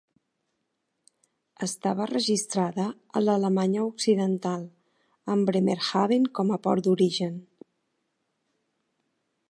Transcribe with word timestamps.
Estava 1.67 2.07
registrada 2.11 2.85
a 3.19 3.23
l'Alemanya 3.25 3.83
Occidental, 3.91 4.65
amb 5.35 5.51
Bremerhaven 5.51 6.27
com 6.41 6.55
a 6.57 6.61
port 6.65 6.89
d'origen. 6.89 7.41